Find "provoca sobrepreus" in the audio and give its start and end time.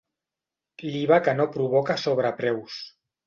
1.57-2.81